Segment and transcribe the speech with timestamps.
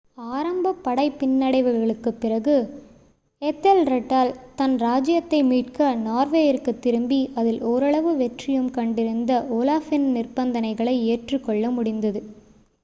[0.27, 2.55] ஆரம்ப படைப் பின்னடைவுகளுக்குப் பிறகு
[3.41, 12.21] ஏதெல்ரெட்டால் தன் ராஜ்ஜியத்தை மீட்க நார்வேயிற்குத் திரும்பி அதில் ஓரளவு வெற்றியும் கண்டிருந்த ஓலாஃப்பின் நிபந்தனைகளை ஏற்றுக்கொள்ள முடிந்தது